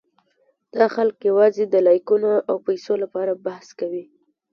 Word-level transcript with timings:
دا 0.77 0.85
خلک 0.95 1.15
یواځې 1.29 1.63
د 1.67 1.75
لایکونو 1.87 2.29
او 2.49 2.55
پېسو 2.65 2.93
لپاره 3.03 3.41
بحث 3.45 3.67
کوي. 3.79 4.05